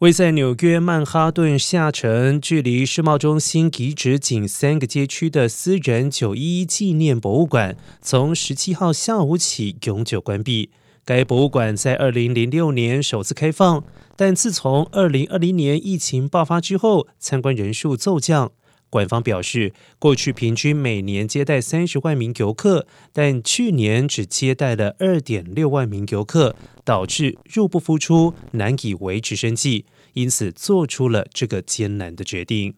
[0.00, 10.70] 位在纽约曼哈顿下城、距离世贸中心遗址仅三个街区的私人九一一纪念博物馆，从十七号下午起永久关闭。
[11.04, 13.84] 该博物馆在二零零六年首次开放，
[14.16, 18.50] 但自从二零二零年疫情爆发之后，参观人数骤降。
[18.94, 26.54] 馆方表示，过去平均每年接待三十万名游客，但去年只接待了二点六万名游客，
[26.84, 32.74] 导致入不敷出，难以维持生计，因此做出了这个艰难的决定。